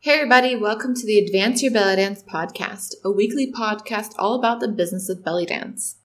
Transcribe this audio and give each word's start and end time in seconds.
Hey, 0.00 0.12
everybody, 0.12 0.54
welcome 0.54 0.94
to 0.94 1.04
the 1.04 1.18
Advance 1.18 1.60
Your 1.60 1.72
Belly 1.72 1.96
Dance 1.96 2.22
podcast, 2.22 2.94
a 3.04 3.10
weekly 3.10 3.50
podcast 3.50 4.12
all 4.16 4.38
about 4.38 4.60
the 4.60 4.68
business 4.68 5.08
of 5.08 5.24
belly 5.24 5.44
dance. 5.44 5.96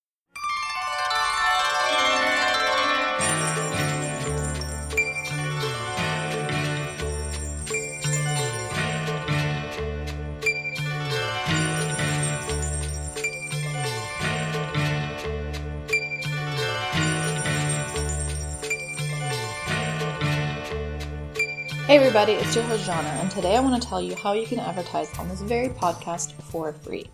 Hey 21.93 21.99
everybody, 21.99 22.31
it's 22.31 22.55
your 22.55 22.63
host 22.63 22.89
Zana, 22.89 23.21
and 23.21 23.29
today 23.29 23.55
I 23.55 23.59
want 23.59 23.79
to 23.79 23.87
tell 23.87 24.01
you 24.01 24.15
how 24.15 24.33
you 24.33 24.47
can 24.47 24.57
advertise 24.57 25.15
on 25.19 25.29
this 25.29 25.41
very 25.41 25.69
podcast 25.69 26.31
for 26.41 26.73
free. 26.73 27.11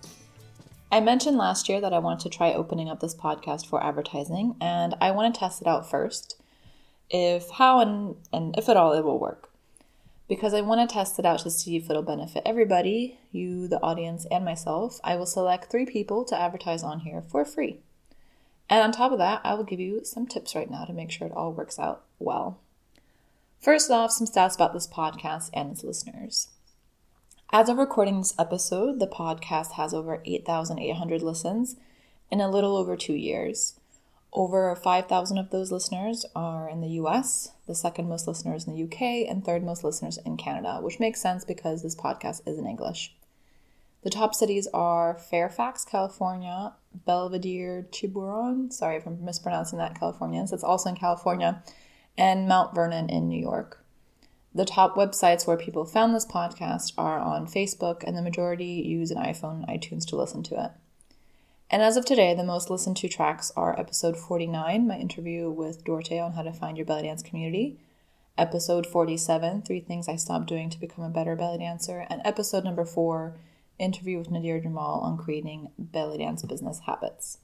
I 0.90 1.02
mentioned 1.02 1.36
last 1.36 1.68
year 1.68 1.82
that 1.82 1.92
I 1.92 2.00
wanted 2.00 2.22
to 2.22 2.30
try 2.30 2.54
opening 2.54 2.88
up 2.88 3.02
this 3.02 3.14
podcast 3.14 3.66
for 3.66 3.84
advertising, 3.84 4.56
and 4.62 4.96
I 5.02 5.12
want 5.12 5.36
to 5.36 5.38
test 5.38 5.60
it 5.60 5.68
out 5.68 5.90
first, 5.90 6.42
if 7.10 7.50
how 7.50 7.82
and, 7.82 8.16
and 8.32 8.58
if 8.58 8.70
at 8.70 8.78
all 8.78 8.94
it 8.94 9.04
will 9.04 9.20
work. 9.20 9.50
Because 10.30 10.54
I 10.54 10.62
want 10.62 10.90
to 10.90 10.94
test 10.94 11.20
it 11.20 11.26
out 11.26 11.40
to 11.40 11.52
see 11.52 11.76
if 11.76 11.90
it'll 11.90 12.02
benefit 12.02 12.44
everybody, 12.46 13.20
you, 13.34 13.68
the 13.68 13.82
audience, 13.82 14.26
and 14.32 14.46
myself, 14.46 15.02
I 15.04 15.18
will 15.18 15.26
select 15.26 15.70
three 15.70 15.88
people 15.88 16.24
to 16.24 16.40
advertise 16.40 16.84
on 16.84 17.02
here 17.02 17.22
for 17.22 17.44
free. 17.44 17.82
And 18.70 18.82
on 18.82 18.94
top 18.94 19.12
of 19.12 19.18
that, 19.18 19.42
I 19.44 19.56
will 19.56 19.66
give 19.66 19.82
you 19.82 20.06
some 20.06 20.26
tips 20.26 20.56
right 20.56 20.72
now 20.72 20.86
to 20.86 20.94
make 20.94 21.12
sure 21.12 21.28
it 21.28 21.34
all 21.36 21.52
works 21.52 21.80
out 21.80 22.06
well. 22.18 22.62
First 23.60 23.92
off, 23.92 24.14
some 24.14 24.26
stats 24.26 24.56
about 24.56 24.74
this 24.74 24.88
podcast 24.88 25.50
and 25.54 25.72
its 25.72 25.84
listeners. 25.84 26.48
As 27.52 27.68
of 27.68 27.78
recording 27.78 28.20
this 28.20 28.34
episode, 28.40 29.00
the 29.00 29.08
podcast 29.08 29.74
has 29.74 29.94
over 29.94 30.22
8,800 30.26 31.22
listens 31.22 31.76
in 32.32 32.40
a 32.40 32.50
little 32.50 32.78
over 32.78 32.96
two 32.96 33.16
years. 33.16 33.78
Over 34.32 34.74
5,000 34.78 35.38
of 35.38 35.50
those 35.50 35.74
listeners 35.74 36.26
are 36.34 36.70
in 36.70 36.80
the 36.80 37.02
US, 37.02 37.52
the 37.68 37.76
second 37.76 38.08
most 38.08 38.30
listeners 38.30 38.66
in 38.66 38.74
the 38.74 38.84
UK, 38.84 39.30
and 39.30 39.44
third 39.44 39.66
most 39.66 39.84
listeners 39.84 40.18
in 40.26 40.38
Canada, 40.38 40.80
which 40.82 41.02
makes 41.02 41.22
sense 41.22 41.44
because 41.44 41.84
this 41.84 41.98
podcast 41.98 42.48
is 42.48 42.58
in 42.58 42.66
English. 42.66 43.14
The 44.04 44.10
top 44.10 44.34
cities 44.34 44.70
are 44.74 45.16
Fairfax, 45.16 45.84
California, 45.84 46.76
Belvedere, 46.94 47.86
Tiburon, 47.92 48.72
sorry 48.72 48.96
if 48.96 49.06
I'm 49.06 49.26
mispronouncing 49.26 49.80
that, 49.80 50.00
Californians, 50.00 50.54
it's 50.54 50.64
also 50.64 50.88
in 50.88 50.96
California, 50.96 51.62
and 52.18 52.48
Mount 52.48 52.76
Vernon 52.76 53.10
in 53.10 53.28
New 53.28 53.40
York. 53.40 53.84
The 54.54 54.66
top 54.66 54.96
websites 54.96 55.46
where 55.46 55.58
people 55.58 55.86
found 55.86 56.14
this 56.14 56.26
podcast 56.26 56.94
are 56.98 57.20
on 57.20 57.46
Facebook, 57.46 58.04
and 58.04 58.18
the 58.18 58.22
majority 58.22 58.66
use 58.66 59.12
an 59.12 59.18
iPhone 59.18 59.64
and 59.64 59.68
iTunes 59.68 60.06
to 60.08 60.16
listen 60.16 60.42
to 60.44 60.64
it. 60.64 60.72
And 61.70 61.84
as 61.84 61.98
of 61.98 62.06
today, 62.06 62.34
the 62.34 62.44
most 62.44 62.72
listened 62.72 62.98
to 62.98 63.08
tracks 63.08 63.52
are 63.56 63.80
episode 63.80 64.18
49, 64.18 64.88
my 64.88 64.98
interview 64.98 65.52
with 65.52 65.84
Dorte 65.84 66.20
on 66.20 66.34
how 66.34 66.42
to 66.42 66.52
find 66.52 66.78
your 66.78 66.86
belly 66.86 67.04
dance 67.04 67.22
community, 67.22 67.80
episode 68.40 68.88
47, 68.88 69.62
Three 69.62 69.80
Things 69.80 70.10
I 70.10 70.16
Stopped 70.16 70.48
Doing 70.48 70.72
to 70.72 70.80
Become 70.80 71.04
a 71.04 71.10
Better 71.10 71.36
Belly 71.36 71.60
Dancer, 71.60 72.08
and 72.10 72.22
episode 72.26 72.64
number 72.64 72.86
4, 72.86 73.36
interview 73.78 74.18
with 74.18 74.32
Nadira 74.32 74.64
Jamal 74.64 75.00
on 75.02 75.16
creating 75.16 75.70
belly 75.78 76.18
dance 76.18 76.42
business 76.42 76.80
habits. 76.88 77.38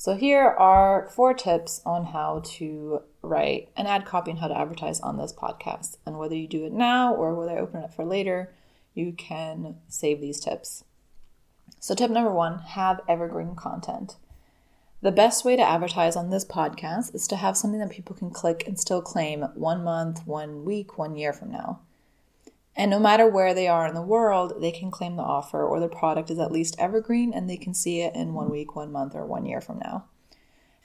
So 0.00 0.14
here 0.14 0.46
are 0.46 1.08
four 1.10 1.34
tips 1.34 1.82
on 1.84 2.04
how 2.04 2.42
to 2.58 3.02
write 3.20 3.70
an 3.76 3.88
ad 3.88 4.06
copy 4.06 4.30
and 4.30 4.38
how 4.38 4.46
to 4.46 4.56
advertise 4.56 5.00
on 5.00 5.18
this 5.18 5.32
podcast. 5.32 5.96
And 6.06 6.16
whether 6.16 6.36
you 6.36 6.46
do 6.46 6.64
it 6.64 6.72
now 6.72 7.12
or 7.12 7.34
whether 7.34 7.50
I 7.50 7.60
open 7.60 7.82
it 7.82 7.92
for 7.92 8.04
later, 8.04 8.54
you 8.94 9.10
can 9.10 9.74
save 9.88 10.20
these 10.20 10.38
tips. 10.38 10.84
So 11.80 11.96
tip 11.96 12.12
number 12.12 12.30
one, 12.30 12.60
have 12.60 13.00
evergreen 13.08 13.56
content. 13.56 14.14
The 15.02 15.10
best 15.10 15.44
way 15.44 15.56
to 15.56 15.68
advertise 15.68 16.14
on 16.14 16.30
this 16.30 16.44
podcast 16.44 17.12
is 17.12 17.26
to 17.26 17.34
have 17.34 17.56
something 17.56 17.80
that 17.80 17.90
people 17.90 18.14
can 18.14 18.30
click 18.30 18.68
and 18.68 18.78
still 18.78 19.02
claim 19.02 19.42
one 19.56 19.82
month, 19.82 20.24
one 20.28 20.64
week, 20.64 20.96
one 20.96 21.16
year 21.16 21.32
from 21.32 21.50
now. 21.50 21.80
And 22.78 22.92
no 22.92 23.00
matter 23.00 23.26
where 23.26 23.54
they 23.54 23.66
are 23.66 23.88
in 23.88 23.94
the 23.94 24.00
world, 24.00 24.60
they 24.60 24.70
can 24.70 24.92
claim 24.92 25.16
the 25.16 25.22
offer 25.24 25.66
or 25.66 25.80
the 25.80 25.88
product 25.88 26.30
is 26.30 26.38
at 26.38 26.52
least 26.52 26.76
evergreen 26.78 27.34
and 27.34 27.50
they 27.50 27.56
can 27.56 27.74
see 27.74 28.02
it 28.02 28.14
in 28.14 28.34
one 28.34 28.50
week, 28.50 28.76
one 28.76 28.92
month, 28.92 29.16
or 29.16 29.26
one 29.26 29.44
year 29.44 29.60
from 29.60 29.80
now. 29.80 30.04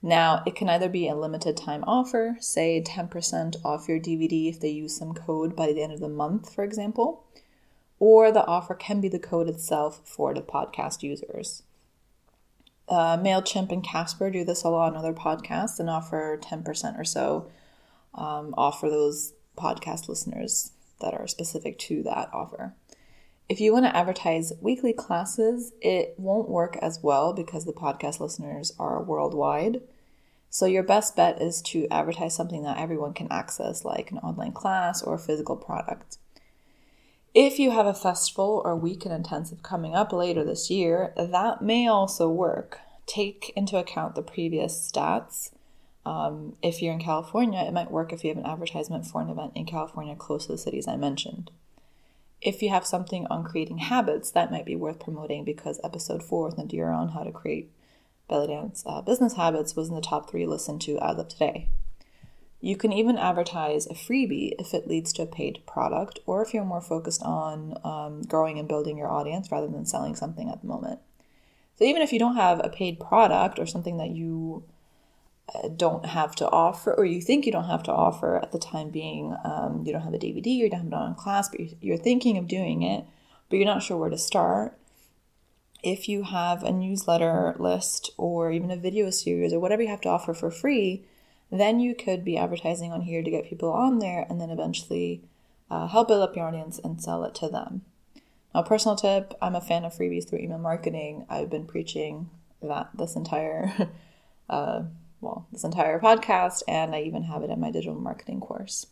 Now, 0.02 0.42
it 0.48 0.56
can 0.56 0.70
either 0.70 0.90
be 0.90 1.08
a 1.08 1.16
limited 1.16 1.56
time 1.56 1.84
offer, 1.86 2.36
say 2.40 2.82
10% 2.82 3.64
off 3.64 3.88
your 3.88 4.00
DVD 4.00 4.50
if 4.50 4.60
they 4.60 4.70
use 4.70 4.98
some 4.98 5.14
code 5.14 5.56
by 5.56 5.68
the 5.72 5.84
end 5.84 5.94
of 5.94 6.00
the 6.00 6.10
month, 6.10 6.54
for 6.54 6.64
example, 6.64 7.26
or 8.00 8.32
the 8.32 8.46
offer 8.46 8.74
can 8.74 9.00
be 9.00 9.08
the 9.08 9.20
code 9.20 9.48
itself 9.48 10.02
for 10.04 10.34
the 10.34 10.42
podcast 10.42 11.04
users. 11.04 11.62
Uh, 12.90 13.18
MailChimp 13.18 13.72
and 13.72 13.84
Casper 13.84 14.32
do 14.32 14.44
this 14.44 14.64
a 14.64 14.70
lot 14.70 14.92
on 14.92 14.98
other 14.98 15.14
podcasts 15.14 15.80
and 15.80 15.92
offer 15.92 16.40
10% 16.42 17.00
or 17.00 17.06
so 17.06 17.52
um, 18.16 18.54
off 18.58 18.80
for 18.80 18.90
those 18.90 19.34
podcast 19.56 20.10
listeners 20.10 20.73
that 21.04 21.14
are 21.14 21.28
specific 21.28 21.78
to 21.80 22.02
that 22.04 22.30
offer. 22.34 22.74
If 23.50 23.60
you 23.60 23.74
want 23.74 23.86
to 23.86 23.96
advertise 23.96 24.54
weekly 24.62 24.94
classes, 24.94 25.74
it 25.82 26.16
won't 26.18 26.50
work 26.50 26.78
as 26.82 27.02
well 27.04 27.34
because 27.34 27.66
the 27.66 27.74
podcast 27.74 28.20
listeners 28.20 28.74
are 28.80 29.04
worldwide. 29.04 29.82
So, 30.50 30.66
your 30.66 30.84
best 30.84 31.16
bet 31.16 31.42
is 31.42 31.62
to 31.64 31.88
advertise 31.90 32.36
something 32.36 32.64
that 32.64 32.80
everyone 32.80 33.14
can 33.14 33.28
access, 33.32 33.84
like 33.84 34.12
an 34.12 34.20
online 34.20 34.54
class 34.54 35.04
or 35.04 35.16
a 35.16 35.20
physical 35.20 35.56
product. 35.56 36.18
If 37.34 37.58
you 37.58 37.72
have 37.72 37.88
a 37.88 37.96
festival 37.96 38.62
or 38.64 38.76
weekend 38.76 39.16
intensive 39.16 39.64
coming 39.64 39.96
up 39.96 40.14
later 40.14 40.44
this 40.44 40.70
year, 40.70 41.14
that 41.18 41.62
may 41.62 41.88
also 41.88 42.30
work. 42.30 42.80
Take 43.08 43.52
into 43.56 43.78
account 43.78 44.16
the 44.16 44.22
previous 44.22 44.90
stats 44.92 45.50
um, 46.06 46.56
if 46.62 46.82
you're 46.82 46.94
in 46.94 47.00
California, 47.00 47.62
it 47.62 47.74
might 47.74 47.92
work 47.92 48.12
if 48.12 48.24
you 48.24 48.30
have 48.30 48.38
an 48.38 48.46
advertisement 48.46 49.06
for 49.06 49.22
an 49.22 49.30
event 49.30 49.54
in 49.56 49.66
California 49.66 50.16
close 50.16 50.46
to 50.46 50.52
the 50.52 50.58
cities 50.58 50.88
I 50.88 50.98
mentioned. 50.98 51.52
If 52.42 52.62
you 52.62 52.70
have 52.70 52.86
something 52.86 53.26
on 53.28 53.46
creating 53.46 53.78
habits, 53.78 54.30
that 54.32 54.52
might 54.52 54.66
be 54.66 54.76
worth 54.76 55.00
promoting 55.00 55.46
because 55.46 55.80
episode 55.82 56.22
four 56.22 56.46
with 56.46 56.58
Nadira 56.58 56.94
on 56.96 57.10
how 57.10 57.24
to 57.24 57.32
create 57.32 57.72
belly 58.28 58.48
dance 58.48 58.84
uh, 58.86 59.02
business 59.02 59.34
habits 59.34 59.76
was 59.76 59.90
in 59.90 59.96
the 59.96 60.02
top 60.02 60.30
three 60.30 60.46
listened 60.46 60.82
to 60.82 60.98
as 61.00 61.18
of 61.18 61.28
today. 61.30 61.70
You 62.60 62.78
can 62.78 62.94
even 62.94 63.18
advertise 63.18 63.86
a 63.86 63.94
freebie 63.94 64.54
if 64.58 64.74
it 64.74 64.88
leads 64.88 65.12
to 65.14 65.24
a 65.24 65.28
paid 65.28 65.62
product, 65.66 66.20
or 66.26 66.42
if 66.42 66.54
you're 66.54 66.64
more 66.64 66.82
focused 66.82 67.22
on 67.24 67.78
um, 67.84 68.22
growing 68.22 68.58
and 68.58 68.68
building 68.68 68.98
your 68.98 69.10
audience 69.10 69.52
rather 69.52 69.68
than 69.68 69.86
selling 69.86 70.16
something 70.16 70.50
at 70.50 70.62
the 70.62 70.68
moment. 70.68 71.00
So, 71.78 71.84
even 71.86 72.02
if 72.02 72.14
you 72.14 72.20
don't 72.20 72.38
have 72.38 72.62
a 72.64 72.70
paid 72.70 73.00
product 73.00 73.60
or 73.60 73.66
something 73.66 73.98
that 73.98 74.12
you 74.12 74.64
don't 75.76 76.06
have 76.06 76.36
to 76.36 76.50
offer, 76.50 76.94
or 76.94 77.06
you 77.06 77.22
think 77.22 77.46
you 77.46 77.52
don't 77.52 77.70
have 77.70 77.84
to 77.84 77.92
offer 77.92 78.38
at 78.38 78.52
the 78.52 78.60
time 78.60 78.90
being, 78.90 79.36
um, 79.44 79.84
you 79.86 79.92
don't 79.92 80.02
have 80.02 80.14
a 80.14 80.20
DVD, 80.20 80.48
you 80.48 80.70
don't 80.70 80.80
have 80.80 80.88
it 80.88 80.94
on 80.94 81.16
class, 81.16 81.50
but 81.50 81.60
you're 81.84 81.98
thinking 81.98 82.38
of 82.38 82.48
doing 82.48 82.82
it, 82.82 83.06
but 83.50 83.58
you're 83.58 83.66
not 83.66 83.84
sure 83.84 83.98
where 83.98 84.10
to 84.10 84.18
start. 84.18 84.78
If 85.84 86.08
you 86.08 86.24
have 86.24 86.64
a 86.64 86.72
newsletter 86.72 87.56
list 87.60 88.12
or 88.18 88.52
even 88.52 88.72
a 88.72 88.78
video 88.78 89.10
series 89.10 89.54
or 89.54 89.60
whatever 89.60 89.82
you 89.82 89.90
have 89.90 90.02
to 90.02 90.10
offer 90.10 90.34
for 90.34 90.50
free, 90.50 91.04
then 91.52 91.80
you 91.80 91.94
could 91.94 92.24
be 92.24 92.38
advertising 92.38 92.92
on 92.92 93.02
here 93.02 93.22
to 93.22 93.30
get 93.30 93.46
people 93.46 93.72
on 93.72 94.00
there 94.00 94.26
and 94.30 94.40
then 94.40 94.50
eventually 94.50 95.22
uh, 95.70 95.88
help 95.88 96.08
build 96.08 96.24
up 96.24 96.36
your 96.36 96.48
audience 96.48 96.80
and 96.80 97.02
sell 97.02 97.24
it 97.26 97.36
to 97.36 97.50
them. 97.50 97.82
Now, 98.56 98.64
personal 98.64 98.96
tip 98.96 99.34
I'm 99.42 99.56
a 99.56 99.62
fan 99.62 99.84
of 99.84 99.94
freebies 99.94 100.28
through 100.28 100.40
email 100.40 100.58
marketing. 100.58 101.26
I've 101.30 101.50
been 101.50 101.66
preaching 101.66 102.30
that 102.62 102.90
this 102.94 103.16
entire 103.16 103.90
uh, 104.50 104.84
well, 105.24 105.48
this 105.52 105.64
entire 105.64 106.00
podcast, 106.00 106.64
and 106.68 106.94
I 106.94 107.02
even 107.02 107.24
have 107.24 107.44
it 107.44 107.50
in 107.50 107.60
my 107.60 107.72
digital 107.72 107.96
marketing 107.96 108.42
course. 108.42 108.88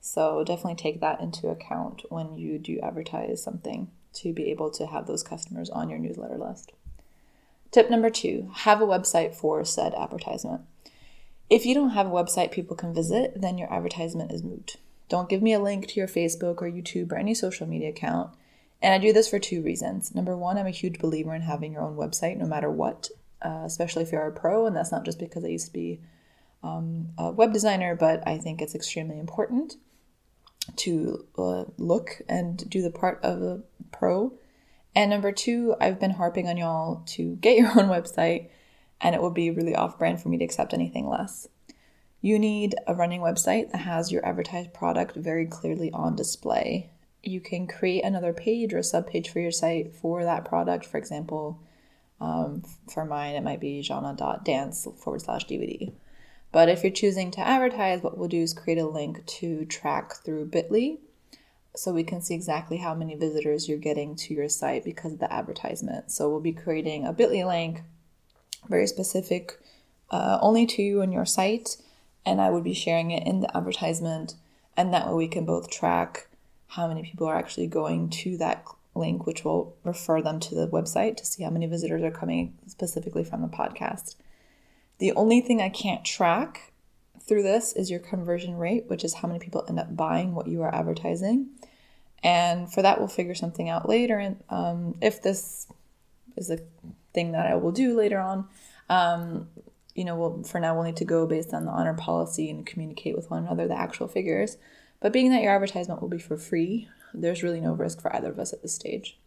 So 0.00 0.44
definitely 0.44 0.74
take 0.74 1.00
that 1.00 1.20
into 1.20 1.48
account 1.48 2.02
when 2.10 2.34
you 2.34 2.58
do 2.58 2.78
advertise 2.80 3.42
something 3.42 3.90
to 4.14 4.32
be 4.32 4.50
able 4.50 4.70
to 4.72 4.86
have 4.86 5.06
those 5.06 5.22
customers 5.22 5.70
on 5.70 5.88
your 5.88 5.98
newsletter 5.98 6.36
list. 6.36 6.72
Tip 7.70 7.88
number 7.88 8.10
two 8.10 8.50
have 8.54 8.82
a 8.82 8.86
website 8.86 9.34
for 9.34 9.64
said 9.64 9.94
advertisement. 9.94 10.62
If 11.48 11.64
you 11.64 11.74
don't 11.74 11.90
have 11.90 12.06
a 12.06 12.10
website 12.10 12.50
people 12.50 12.76
can 12.76 12.92
visit, 12.92 13.40
then 13.40 13.58
your 13.58 13.72
advertisement 13.72 14.32
is 14.32 14.42
moot. 14.42 14.76
Don't 15.08 15.28
give 15.28 15.42
me 15.42 15.52
a 15.52 15.60
link 15.60 15.88
to 15.88 16.00
your 16.00 16.08
Facebook 16.08 16.60
or 16.60 16.70
YouTube 16.70 17.12
or 17.12 17.16
any 17.16 17.34
social 17.34 17.66
media 17.66 17.90
account. 17.90 18.30
And 18.82 18.92
I 18.92 18.98
do 18.98 19.12
this 19.12 19.28
for 19.28 19.38
two 19.38 19.62
reasons. 19.62 20.14
Number 20.14 20.36
one, 20.36 20.58
I'm 20.58 20.66
a 20.66 20.70
huge 20.70 20.98
believer 20.98 21.34
in 21.34 21.42
having 21.42 21.72
your 21.72 21.82
own 21.82 21.96
website 21.96 22.36
no 22.36 22.46
matter 22.46 22.70
what 22.70 23.08
uh, 23.44 23.62
especially 23.64 24.02
if 24.02 24.12
you're 24.12 24.26
a 24.26 24.32
pro. 24.32 24.66
And 24.66 24.74
that's 24.76 24.92
not 24.92 25.04
just 25.04 25.18
because 25.18 25.44
I 25.44 25.48
used 25.48 25.66
to 25.66 25.72
be 25.72 26.00
um, 26.62 27.08
a 27.18 27.30
web 27.32 27.52
designer, 27.52 27.96
but 27.96 28.26
I 28.26 28.38
think 28.38 28.62
it's 28.62 28.74
extremely 28.74 29.18
important 29.18 29.76
to 30.76 31.26
uh, 31.36 31.64
look 31.76 32.22
and 32.28 32.68
do 32.70 32.82
the 32.82 32.90
part 32.90 33.20
of 33.22 33.42
a 33.42 33.62
pro. 33.90 34.32
And 34.94 35.10
number 35.10 35.32
two, 35.32 35.74
I've 35.80 35.98
been 35.98 36.12
harping 36.12 36.48
on 36.48 36.56
y'all 36.56 37.02
to 37.08 37.36
get 37.36 37.56
your 37.58 37.68
own 37.68 37.88
website, 37.88 38.48
and 39.00 39.14
it 39.14 39.22
would 39.22 39.34
be 39.34 39.50
really 39.50 39.74
off 39.74 39.98
brand 39.98 40.20
for 40.20 40.28
me 40.28 40.38
to 40.38 40.44
accept 40.44 40.74
anything 40.74 41.08
less. 41.08 41.48
You 42.20 42.38
need 42.38 42.76
a 42.86 42.94
running 42.94 43.20
website 43.20 43.72
that 43.72 43.78
has 43.78 44.12
your 44.12 44.24
advertised 44.24 44.72
product 44.72 45.16
very 45.16 45.46
clearly 45.46 45.90
on 45.92 46.14
display. 46.14 46.90
you 47.24 47.40
can 47.40 47.68
create 47.68 48.04
another 48.04 48.32
page 48.32 48.74
or 48.74 48.78
a 48.78 48.82
sub 48.82 49.06
page 49.06 49.28
for 49.28 49.38
your 49.38 49.52
site 49.52 49.94
for 49.94 50.24
that 50.24 50.44
product. 50.44 50.84
For 50.84 50.98
example, 50.98 51.60
um, 52.22 52.62
for 52.88 53.04
mine, 53.04 53.34
it 53.34 53.42
might 53.42 53.60
be 53.60 53.80
zana.dance 53.80 54.86
forward 55.02 55.22
slash 55.22 55.44
DVD. 55.46 55.92
But 56.52 56.68
if 56.68 56.84
you're 56.84 56.92
choosing 56.92 57.32
to 57.32 57.40
advertise, 57.40 58.00
what 58.00 58.16
we'll 58.16 58.28
do 58.28 58.42
is 58.42 58.54
create 58.54 58.78
a 58.78 58.86
link 58.86 59.26
to 59.26 59.64
track 59.64 60.14
through 60.24 60.50
Bitly 60.50 60.98
so 61.74 61.92
we 61.92 62.04
can 62.04 62.20
see 62.20 62.34
exactly 62.34 62.76
how 62.76 62.94
many 62.94 63.16
visitors 63.16 63.68
you're 63.68 63.78
getting 63.78 64.14
to 64.14 64.34
your 64.34 64.48
site 64.48 64.84
because 64.84 65.14
of 65.14 65.18
the 65.18 65.32
advertisement. 65.32 66.12
So 66.12 66.30
we'll 66.30 66.40
be 66.40 66.52
creating 66.52 67.06
a 67.06 67.12
Bitly 67.12 67.44
link, 67.44 67.82
very 68.68 68.86
specific, 68.86 69.58
uh, 70.10 70.38
only 70.40 70.64
to 70.66 70.82
you 70.82 71.00
and 71.00 71.12
your 71.12 71.26
site, 71.26 71.76
and 72.24 72.40
I 72.40 72.50
would 72.50 72.62
be 72.62 72.74
sharing 72.74 73.10
it 73.10 73.26
in 73.26 73.40
the 73.40 73.56
advertisement, 73.56 74.34
and 74.76 74.94
that 74.94 75.08
way 75.08 75.14
we 75.14 75.28
can 75.28 75.44
both 75.44 75.70
track 75.70 76.28
how 76.68 76.86
many 76.86 77.02
people 77.02 77.26
are 77.26 77.36
actually 77.36 77.66
going 77.66 78.10
to 78.10 78.36
that 78.36 78.64
link, 78.94 79.26
which 79.26 79.44
will 79.44 79.76
refer 79.84 80.20
them 80.20 80.38
to 80.40 80.54
the 80.54 80.68
website 80.68 81.16
to 81.16 81.26
see 81.26 81.42
how 81.42 81.50
many 81.50 81.66
visitors 81.66 82.02
are 82.02 82.10
coming 82.10 82.54
specifically 82.66 83.24
from 83.24 83.42
the 83.42 83.48
podcast. 83.48 84.16
The 84.98 85.12
only 85.12 85.40
thing 85.40 85.60
I 85.60 85.68
can't 85.68 86.04
track 86.04 86.72
through 87.20 87.42
this 87.42 87.72
is 87.72 87.90
your 87.90 88.00
conversion 88.00 88.56
rate, 88.56 88.84
which 88.88 89.04
is 89.04 89.14
how 89.14 89.28
many 89.28 89.40
people 89.40 89.64
end 89.68 89.78
up 89.78 89.96
buying 89.96 90.34
what 90.34 90.48
you 90.48 90.62
are 90.62 90.74
advertising. 90.74 91.48
And 92.22 92.72
for 92.72 92.82
that, 92.82 92.98
we'll 92.98 93.08
figure 93.08 93.34
something 93.34 93.68
out 93.68 93.88
later. 93.88 94.18
And 94.18 94.42
um, 94.48 94.96
if 95.00 95.22
this 95.22 95.66
is 96.36 96.50
a 96.50 96.60
thing 97.12 97.32
that 97.32 97.46
I 97.46 97.54
will 97.54 97.72
do 97.72 97.96
later 97.96 98.20
on, 98.20 98.48
um, 98.88 99.48
you 99.94 100.04
know, 100.04 100.16
we'll, 100.16 100.42
for 100.44 100.60
now, 100.60 100.74
we'll 100.74 100.84
need 100.84 100.96
to 100.96 101.04
go 101.04 101.26
based 101.26 101.52
on 101.52 101.64
the 101.64 101.70
honor 101.70 101.94
policy 101.94 102.50
and 102.50 102.64
communicate 102.64 103.16
with 103.16 103.30
one 103.30 103.44
another 103.44 103.66
the 103.66 103.78
actual 103.78 104.08
figures. 104.08 104.56
But 105.00 105.12
being 105.12 105.30
that 105.30 105.42
your 105.42 105.52
advertisement 105.52 106.00
will 106.00 106.08
be 106.08 106.18
for 106.18 106.36
free, 106.36 106.88
there's 107.14 107.42
really 107.42 107.60
no 107.60 107.72
risk 107.72 108.00
for 108.00 108.14
either 108.14 108.30
of 108.30 108.38
us 108.38 108.52
at 108.52 108.62
this 108.62 108.74
stage. 108.74 109.18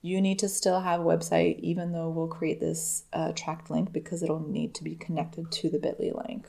You 0.00 0.20
need 0.20 0.38
to 0.38 0.48
still 0.48 0.80
have 0.80 1.00
a 1.00 1.04
website, 1.04 1.58
even 1.60 1.92
though 1.92 2.08
we'll 2.08 2.28
create 2.28 2.60
this 2.60 3.04
uh, 3.12 3.32
tracked 3.32 3.70
link 3.70 3.92
because 3.92 4.22
it'll 4.22 4.46
need 4.46 4.74
to 4.74 4.84
be 4.84 4.94
connected 4.94 5.50
to 5.50 5.68
the 5.68 5.78
bit.ly 5.78 6.12
link. 6.28 6.48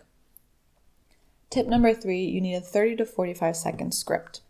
Tip 1.49 1.65
number 1.65 1.93
three 1.95 2.23
you 2.23 2.41
need 2.41 2.55
a 2.55 2.61
30 2.61 2.97
to 2.97 3.05
45 3.05 3.55
second 3.55 3.93
script. 3.93 4.41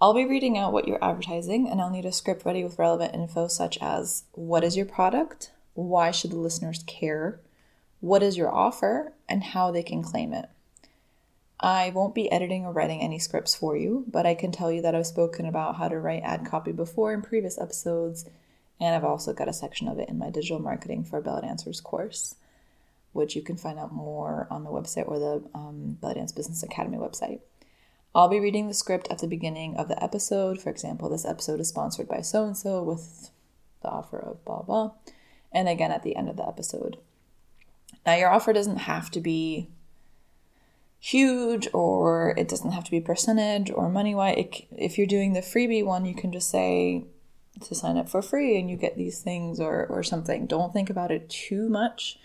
I'll 0.00 0.14
be 0.14 0.24
reading 0.24 0.56
out 0.56 0.72
what 0.72 0.88
you're 0.88 1.04
advertising, 1.04 1.68
and 1.68 1.80
I'll 1.80 1.90
need 1.90 2.06
a 2.06 2.12
script 2.12 2.46
ready 2.46 2.64
with 2.64 2.78
relevant 2.78 3.14
info 3.14 3.48
such 3.48 3.76
as 3.82 4.24
what 4.32 4.64
is 4.64 4.76
your 4.76 4.86
product, 4.86 5.50
why 5.74 6.10
should 6.10 6.30
the 6.30 6.38
listeners 6.38 6.84
care, 6.86 7.40
what 7.98 8.22
is 8.22 8.36
your 8.36 8.50
offer, 8.50 9.12
and 9.28 9.42
how 9.42 9.70
they 9.70 9.82
can 9.82 10.02
claim 10.02 10.32
it. 10.32 10.48
I 11.62 11.90
won't 11.90 12.14
be 12.14 12.32
editing 12.32 12.64
or 12.64 12.72
writing 12.72 13.02
any 13.02 13.18
scripts 13.18 13.54
for 13.54 13.76
you, 13.76 14.06
but 14.08 14.24
I 14.24 14.34
can 14.34 14.50
tell 14.50 14.72
you 14.72 14.80
that 14.82 14.94
I've 14.94 15.06
spoken 15.06 15.44
about 15.44 15.76
how 15.76 15.88
to 15.88 15.98
write 15.98 16.22
ad 16.22 16.46
copy 16.46 16.72
before 16.72 17.12
in 17.12 17.20
previous 17.20 17.58
episodes, 17.58 18.24
and 18.80 18.94
I've 18.94 19.04
also 19.04 19.34
got 19.34 19.48
a 19.48 19.52
section 19.52 19.86
of 19.86 19.98
it 19.98 20.08
in 20.08 20.18
my 20.18 20.30
digital 20.30 20.58
marketing 20.58 21.04
for 21.04 21.20
Belly 21.20 21.42
Dancers 21.42 21.82
course, 21.82 22.36
which 23.12 23.36
you 23.36 23.42
can 23.42 23.58
find 23.58 23.78
out 23.78 23.92
more 23.92 24.48
on 24.50 24.64
the 24.64 24.70
website 24.70 25.06
or 25.06 25.18
the 25.18 25.44
um, 25.54 25.98
Belly 26.00 26.14
Dance 26.14 26.32
Business 26.32 26.62
Academy 26.62 26.96
website. 26.96 27.40
I'll 28.14 28.28
be 28.28 28.40
reading 28.40 28.66
the 28.66 28.74
script 28.74 29.08
at 29.10 29.18
the 29.18 29.28
beginning 29.28 29.76
of 29.76 29.88
the 29.88 30.02
episode. 30.02 30.60
For 30.60 30.70
example, 30.70 31.10
this 31.10 31.26
episode 31.26 31.60
is 31.60 31.68
sponsored 31.68 32.08
by 32.08 32.22
so 32.22 32.44
and 32.44 32.56
so 32.56 32.82
with 32.82 33.30
the 33.82 33.88
offer 33.88 34.18
of 34.18 34.44
blah 34.46 34.62
blah, 34.62 34.92
and 35.52 35.68
again 35.68 35.92
at 35.92 36.02
the 36.04 36.16
end 36.16 36.30
of 36.30 36.36
the 36.36 36.48
episode. 36.48 36.96
Now, 38.06 38.16
your 38.16 38.30
offer 38.30 38.54
doesn't 38.54 38.78
have 38.78 39.10
to 39.10 39.20
be 39.20 39.68
huge 41.00 41.66
or 41.72 42.34
it 42.36 42.46
doesn't 42.46 42.72
have 42.72 42.84
to 42.84 42.90
be 42.90 43.00
percentage 43.00 43.70
or 43.70 43.88
money 43.88 44.14
wise. 44.14 44.36
If 44.70 44.98
you're 44.98 45.06
doing 45.06 45.32
the 45.32 45.40
freebie 45.40 45.84
one, 45.84 46.04
you 46.04 46.14
can 46.14 46.30
just 46.30 46.50
say 46.50 47.06
to 47.62 47.74
sign 47.74 47.96
up 47.96 48.08
for 48.08 48.22
free 48.22 48.58
and 48.58 48.70
you 48.70 48.76
get 48.76 48.96
these 48.96 49.20
things 49.20 49.58
or, 49.58 49.86
or 49.86 50.02
something. 50.02 50.46
Don't 50.46 50.72
think 50.72 50.90
about 50.90 51.10
it 51.10 51.28
too 51.30 51.68
much 51.70 52.18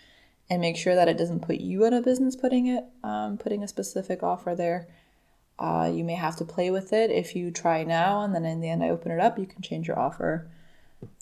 and 0.48 0.60
make 0.60 0.76
sure 0.76 0.94
that 0.94 1.08
it 1.08 1.16
doesn't 1.16 1.40
put 1.40 1.56
you 1.56 1.84
out 1.86 1.94
of 1.94 2.04
business 2.04 2.36
putting 2.36 2.66
it, 2.66 2.84
um, 3.02 3.38
putting 3.38 3.62
a 3.62 3.68
specific 3.68 4.22
offer 4.22 4.54
there. 4.54 4.86
Uh, 5.58 5.90
you 5.92 6.04
may 6.04 6.14
have 6.14 6.36
to 6.36 6.44
play 6.44 6.70
with 6.70 6.92
it 6.92 7.10
if 7.10 7.34
you 7.34 7.50
try 7.50 7.82
now 7.82 8.20
and 8.20 8.34
then 8.34 8.44
in 8.44 8.60
the 8.60 8.68
end 8.68 8.84
I 8.84 8.90
open 8.90 9.10
it 9.10 9.20
up, 9.20 9.38
you 9.38 9.46
can 9.46 9.62
change 9.62 9.88
your 9.88 9.98
offer. 9.98 10.50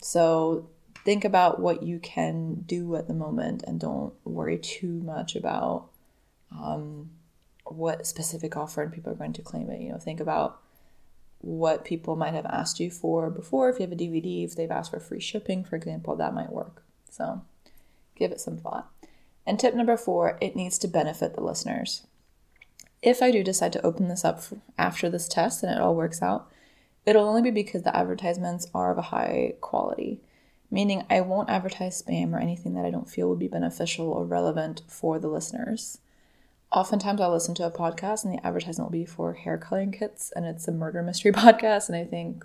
So 0.00 0.68
think 1.04 1.24
about 1.24 1.60
what 1.60 1.84
you 1.84 2.00
can 2.00 2.64
do 2.66 2.96
at 2.96 3.06
the 3.06 3.14
moment 3.14 3.62
and 3.64 3.78
don't 3.78 4.12
worry 4.24 4.58
too 4.58 5.00
much 5.04 5.36
about 5.36 5.86
um, 6.50 7.10
what 7.64 8.06
specific 8.06 8.56
offer 8.56 8.82
and 8.82 8.93
people 8.93 9.12
are 9.12 9.16
going 9.16 9.32
to 9.32 9.43
claim 9.43 9.70
it. 9.70 9.81
You 9.81 9.90
know, 9.90 9.99
think 9.99 10.20
about 10.20 10.61
what 11.38 11.84
people 11.84 12.16
might 12.16 12.34
have 12.34 12.46
asked 12.46 12.81
you 12.81 12.90
for 12.90 13.31
before. 13.31 13.69
If 13.69 13.78
you 13.78 13.82
have 13.82 13.93
a 13.93 13.96
DVD, 13.96 14.44
if 14.44 14.56
they've 14.56 14.70
asked 14.70 14.90
for 14.90 15.00
free 15.00 15.20
shipping, 15.20 15.64
for 15.64 15.76
example, 15.76 16.16
that 16.16 16.34
might 16.34 16.52
work. 16.52 16.82
So 17.11 17.43
give 18.16 18.32
it 18.32 18.40
some 18.40 18.56
thought. 18.56 18.90
And 19.46 19.58
tip 19.58 19.75
number 19.75 19.96
four, 19.96 20.38
it 20.40 20.56
needs 20.56 20.78
to 20.78 20.88
benefit 20.88 21.34
the 21.34 21.43
listeners. 21.43 22.06
If 23.02 23.20
I 23.20 23.31
do 23.31 23.44
decide 23.44 23.75
to 23.75 23.84
open 23.84 24.08
this 24.08 24.25
up 24.25 24.43
after 24.78 25.10
this 25.10 25.28
test 25.28 25.62
and 25.62 25.70
it 25.70 25.81
all 25.81 25.94
works 25.94 26.22
out, 26.22 26.50
it'll 27.05 27.28
only 27.28 27.43
be 27.43 27.50
because 27.50 27.82
the 27.82 27.94
advertisements 27.94 28.67
are 28.75 28.90
of 28.90 28.96
a 28.96 29.02
high 29.02 29.55
quality, 29.60 30.22
meaning 30.70 31.05
I 31.10 31.20
won't 31.20 31.50
advertise 31.50 32.02
spam 32.02 32.32
or 32.32 32.38
anything 32.38 32.72
that 32.75 32.87
I 32.87 32.90
don't 32.90 33.10
feel 33.10 33.28
would 33.28 33.38
be 33.38 33.49
beneficial 33.49 34.10
or 34.10 34.25
relevant 34.25 34.81
for 34.88 35.19
the 35.19 35.28
listeners 35.28 35.99
oftentimes 36.72 37.20
I'll 37.20 37.32
listen 37.32 37.55
to 37.56 37.66
a 37.66 37.70
podcast 37.70 38.25
and 38.25 38.34
the 38.34 38.46
advertisement 38.46 38.90
will 38.90 38.99
be 38.99 39.05
for 39.05 39.34
hair 39.34 39.58
coloring 39.58 39.93
kits 39.93 40.32
and 40.34 40.44
it's 40.44 40.66
a 40.69 40.72
murder 40.72 41.02
mystery 41.02 41.32
podcast. 41.32 41.88
And 41.88 41.96
I 41.96 42.05
think, 42.05 42.44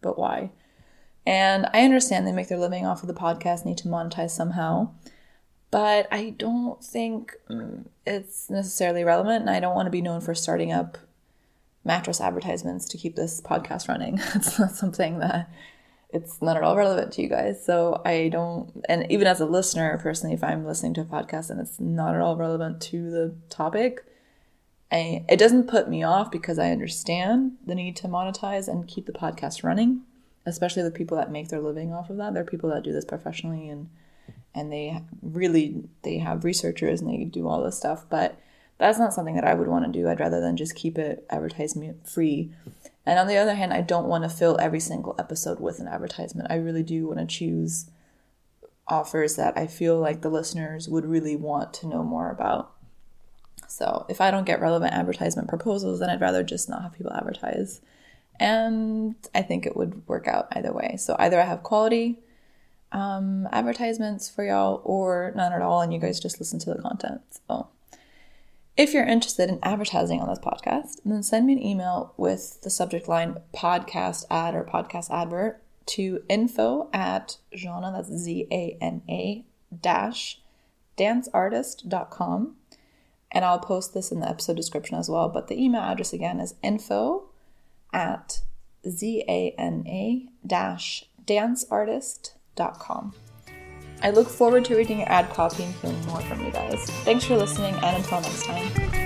but 0.00 0.18
why? 0.18 0.50
And 1.26 1.66
I 1.72 1.82
understand 1.84 2.26
they 2.26 2.32
make 2.32 2.48
their 2.48 2.58
living 2.58 2.84
off 2.84 3.02
of 3.02 3.08
the 3.08 3.14
podcast, 3.14 3.64
need 3.64 3.78
to 3.78 3.88
monetize 3.88 4.30
somehow. 4.30 4.90
But 5.70 6.06
I 6.12 6.30
don't 6.30 6.84
think 6.84 7.34
mm, 7.50 7.86
it's 8.06 8.50
necessarily 8.50 9.04
relevant. 9.04 9.42
And 9.42 9.50
I 9.50 9.60
don't 9.60 9.74
want 9.74 9.86
to 9.86 9.90
be 9.90 10.02
known 10.02 10.20
for 10.20 10.34
starting 10.34 10.70
up 10.72 10.98
mattress 11.84 12.20
advertisements 12.20 12.88
to 12.88 12.98
keep 12.98 13.16
this 13.16 13.40
podcast 13.40 13.88
running. 13.88 14.20
it's 14.34 14.58
not 14.58 14.72
something 14.72 15.18
that 15.18 15.50
it's 16.14 16.40
not 16.40 16.56
at 16.56 16.62
all 16.62 16.76
relevant 16.76 17.12
to 17.12 17.22
you 17.22 17.28
guys. 17.28 17.62
So 17.62 18.00
I 18.04 18.28
don't, 18.28 18.70
and 18.88 19.10
even 19.10 19.26
as 19.26 19.40
a 19.40 19.46
listener, 19.46 19.98
personally, 19.98 20.32
if 20.32 20.44
I'm 20.44 20.64
listening 20.64 20.94
to 20.94 21.00
a 21.00 21.04
podcast 21.04 21.50
and 21.50 21.60
it's 21.60 21.80
not 21.80 22.14
at 22.14 22.20
all 22.20 22.36
relevant 22.36 22.80
to 22.82 23.10
the 23.10 23.34
topic, 23.50 24.04
I, 24.92 25.24
it 25.28 25.40
doesn't 25.40 25.66
put 25.66 25.88
me 25.88 26.04
off 26.04 26.30
because 26.30 26.56
I 26.56 26.70
understand 26.70 27.56
the 27.66 27.74
need 27.74 27.96
to 27.96 28.08
monetize 28.08 28.68
and 28.68 28.86
keep 28.86 29.06
the 29.06 29.12
podcast 29.12 29.64
running, 29.64 30.02
especially 30.46 30.84
the 30.84 30.92
people 30.92 31.16
that 31.16 31.32
make 31.32 31.48
their 31.48 31.60
living 31.60 31.92
off 31.92 32.10
of 32.10 32.16
that. 32.18 32.32
There 32.32 32.44
are 32.44 32.46
people 32.46 32.70
that 32.70 32.84
do 32.84 32.92
this 32.92 33.04
professionally 33.04 33.68
and 33.68 33.90
and 34.56 34.72
they 34.72 35.02
really 35.20 35.82
they 36.02 36.18
have 36.18 36.44
researchers 36.44 37.00
and 37.00 37.10
they 37.10 37.24
do 37.24 37.48
all 37.48 37.64
this 37.64 37.76
stuff, 37.76 38.06
but 38.08 38.38
that's 38.78 39.00
not 39.00 39.12
something 39.12 39.34
that 39.34 39.44
I 39.44 39.54
would 39.54 39.66
want 39.66 39.84
to 39.84 39.90
do. 39.90 40.08
I'd 40.08 40.20
rather 40.20 40.40
than 40.40 40.56
just 40.56 40.76
keep 40.76 40.96
it 40.96 41.26
advertisement 41.28 42.08
free 42.08 42.52
and 43.06 43.18
on 43.18 43.26
the 43.26 43.36
other 43.36 43.54
hand, 43.54 43.72
I 43.72 43.82
don't 43.82 44.08
want 44.08 44.24
to 44.24 44.30
fill 44.30 44.58
every 44.60 44.80
single 44.80 45.14
episode 45.18 45.60
with 45.60 45.78
an 45.78 45.88
advertisement. 45.88 46.50
I 46.50 46.56
really 46.56 46.82
do 46.82 47.06
want 47.06 47.20
to 47.20 47.26
choose 47.26 47.90
offers 48.86 49.36
that 49.36 49.56
I 49.56 49.66
feel 49.66 49.98
like 49.98 50.22
the 50.22 50.30
listeners 50.30 50.88
would 50.88 51.06
really 51.06 51.36
want 51.36 51.72
to 51.74 51.86
know 51.86 52.02
more 52.02 52.30
about. 52.30 52.72
So 53.68 54.06
if 54.08 54.20
I 54.20 54.30
don't 54.30 54.46
get 54.46 54.60
relevant 54.60 54.94
advertisement 54.94 55.48
proposals, 55.48 56.00
then 56.00 56.10
I'd 56.10 56.20
rather 56.20 56.42
just 56.42 56.68
not 56.68 56.82
have 56.82 56.92
people 56.92 57.12
advertise. 57.12 57.80
And 58.38 59.14
I 59.34 59.42
think 59.42 59.64
it 59.64 59.76
would 59.76 60.06
work 60.08 60.26
out 60.26 60.48
either 60.52 60.72
way. 60.72 60.96
So 60.98 61.16
either 61.18 61.40
I 61.40 61.44
have 61.44 61.62
quality 61.62 62.20
um, 62.92 63.48
advertisements 63.52 64.30
for 64.30 64.44
y'all 64.44 64.80
or 64.84 65.32
none 65.34 65.52
at 65.52 65.62
all, 65.62 65.80
and 65.80 65.92
you 65.92 65.98
guys 65.98 66.20
just 66.20 66.38
listen 66.40 66.58
to 66.60 66.74
the 66.74 66.80
content. 66.80 67.20
So 67.48 67.68
if 68.76 68.92
you're 68.92 69.06
interested 69.06 69.48
in 69.48 69.60
advertising 69.62 70.20
on 70.20 70.28
this 70.28 70.38
podcast, 70.38 71.00
then 71.04 71.22
send 71.22 71.46
me 71.46 71.52
an 71.52 71.62
email 71.62 72.12
with 72.16 72.60
the 72.62 72.70
subject 72.70 73.08
line 73.08 73.38
podcast 73.54 74.24
ad 74.30 74.54
or 74.54 74.64
podcast 74.64 75.10
advert 75.10 75.62
to 75.86 76.22
info 76.28 76.88
at 76.92 77.36
Zana, 77.54 77.92
that's 77.92 78.08
Z 78.08 78.46
A 78.50 78.76
N 78.80 79.02
A 79.08 79.44
dash 79.80 80.40
danceartist.com. 80.98 82.56
And 83.30 83.44
I'll 83.44 83.58
post 83.58 83.94
this 83.94 84.12
in 84.12 84.20
the 84.20 84.28
episode 84.28 84.56
description 84.56 84.96
as 84.96 85.08
well. 85.08 85.28
But 85.28 85.48
the 85.48 85.60
email 85.62 85.82
address 85.82 86.12
again 86.12 86.40
is 86.40 86.54
info 86.62 87.24
at 87.92 88.42
Z 88.88 89.24
A 89.28 89.54
N 89.58 89.84
A 89.86 90.26
dash 90.46 91.04
danceartist.com. 91.26 93.14
I 94.04 94.10
look 94.10 94.28
forward 94.28 94.66
to 94.66 94.76
reading 94.76 94.98
your 94.98 95.10
ad 95.10 95.30
copy 95.30 95.64
and 95.64 95.74
hearing 95.76 96.06
more 96.06 96.20
from 96.20 96.44
you 96.44 96.52
guys. 96.52 96.78
Thanks 97.04 97.24
for 97.24 97.36
listening, 97.36 97.74
and 97.74 97.96
until 97.96 98.20
next 98.20 98.44
time. 98.44 99.03